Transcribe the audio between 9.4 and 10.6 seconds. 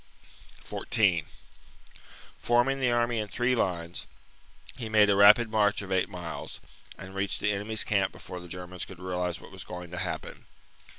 was going to happen.